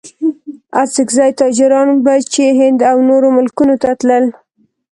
اڅګزي 0.81 1.29
تاجران 1.39 1.87
به 2.03 2.13
چې 2.33 2.43
هند 2.59 2.79
او 2.91 2.97
نورو 3.09 3.27
ملکونو 3.37 3.75
ته 3.81 3.89
تلل. 3.99 4.25